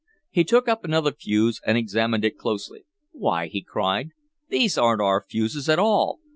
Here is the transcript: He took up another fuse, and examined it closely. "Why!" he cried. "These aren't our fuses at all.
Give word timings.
He 0.31 0.43
took 0.43 0.67
up 0.67 0.83
another 0.83 1.11
fuse, 1.13 1.61
and 1.63 1.77
examined 1.77 2.25
it 2.25 2.35
closely. 2.39 2.87
"Why!" 3.11 3.45
he 3.45 3.61
cried. 3.61 4.09
"These 4.49 4.75
aren't 4.75 4.99
our 4.99 5.21
fuses 5.29 5.69
at 5.69 5.77
all. 5.77 6.17